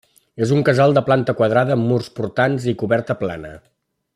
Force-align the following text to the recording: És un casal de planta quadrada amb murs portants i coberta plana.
És 0.45 0.53
un 0.55 0.63
casal 0.69 0.95
de 0.97 1.03
planta 1.09 1.35
quadrada 1.41 1.75
amb 1.77 1.87
murs 1.91 2.09
portants 2.21 2.67
i 2.73 2.77
coberta 2.85 3.19
plana. 3.25 3.53